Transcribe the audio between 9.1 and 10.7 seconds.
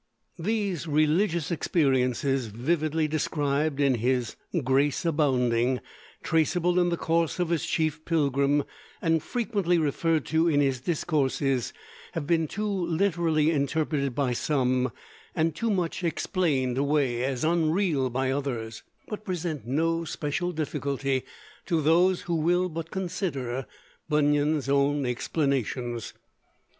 frequently referred to in